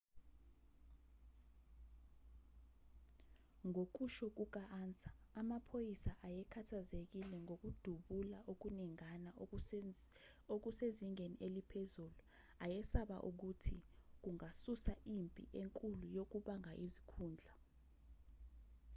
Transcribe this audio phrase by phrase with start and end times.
[3.67, 9.29] ngokusho kuka-ansa amaphoyisa ayekhathazekile ngokudubula okuningana
[10.53, 12.19] okusezingeni eliphezulu
[12.65, 13.77] ayesaba ukuthi
[14.23, 17.53] kungasusa impi enkulu yokubanga izikhundla